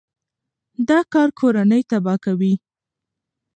دا 0.89 0.99
کار 1.13 1.29
کورنۍ 1.39 1.81
تباه 1.89 2.17
کوي. 2.25 2.53